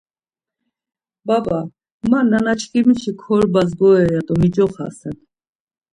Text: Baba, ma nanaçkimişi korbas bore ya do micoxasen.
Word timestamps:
Baba, 1.27 1.57
ma 2.09 2.19
nanaçkimişi 2.29 3.11
korbas 3.21 3.69
bore 3.79 4.05
ya 4.13 4.21
do 4.27 4.33
micoxasen. 4.41 5.15